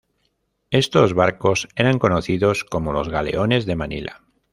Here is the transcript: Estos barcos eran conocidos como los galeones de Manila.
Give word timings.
Estos 0.71 1.13
barcos 1.13 1.67
eran 1.75 1.99
conocidos 1.99 2.63
como 2.65 2.91
los 2.91 3.07
galeones 3.09 3.67
de 3.67 3.75
Manila. 3.75 4.23